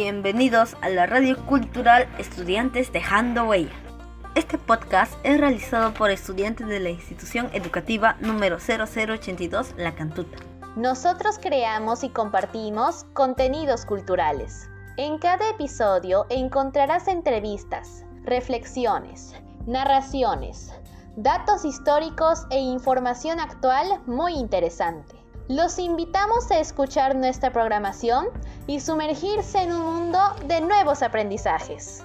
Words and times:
Bienvenidos 0.00 0.76
a 0.80 0.90
la 0.90 1.06
Radio 1.06 1.44
Cultural 1.44 2.06
Estudiantes 2.18 2.92
Dejando 2.92 3.46
Huella. 3.46 3.74
Este 4.36 4.56
podcast 4.56 5.12
es 5.24 5.40
realizado 5.40 5.92
por 5.92 6.12
estudiantes 6.12 6.68
de 6.68 6.78
la 6.78 6.90
institución 6.90 7.50
educativa 7.52 8.16
número 8.20 8.58
0082 8.60 9.74
La 9.76 9.96
Cantuta. 9.96 10.38
Nosotros 10.76 11.40
creamos 11.42 12.04
y 12.04 12.10
compartimos 12.10 13.06
contenidos 13.12 13.84
culturales. 13.84 14.70
En 14.98 15.18
cada 15.18 15.50
episodio 15.50 16.26
encontrarás 16.30 17.08
entrevistas, 17.08 18.04
reflexiones, 18.22 19.34
narraciones, 19.66 20.72
datos 21.16 21.64
históricos 21.64 22.46
e 22.50 22.60
información 22.60 23.40
actual 23.40 24.00
muy 24.06 24.34
interesante. 24.34 25.17
Los 25.48 25.78
invitamos 25.78 26.50
a 26.50 26.58
escuchar 26.58 27.16
nuestra 27.16 27.50
programación 27.50 28.26
y 28.66 28.80
sumergirse 28.80 29.62
en 29.62 29.72
un 29.72 29.82
mundo 29.82 30.18
de 30.46 30.60
nuevos 30.60 31.02
aprendizajes. 31.02 32.04